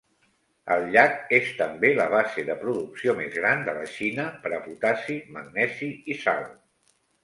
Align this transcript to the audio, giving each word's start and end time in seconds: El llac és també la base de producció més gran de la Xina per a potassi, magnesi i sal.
El 0.75 0.85
llac 0.95 1.19
és 1.39 1.51
també 1.59 1.91
la 1.99 2.09
base 2.15 2.47
de 2.49 2.57
producció 2.63 3.17
més 3.21 3.37
gran 3.39 3.63
de 3.71 3.79
la 3.79 3.87
Xina 3.95 4.29
per 4.49 4.57
a 4.61 4.63
potassi, 4.69 5.23
magnesi 5.41 5.97
i 6.19 6.23
sal. 6.29 6.47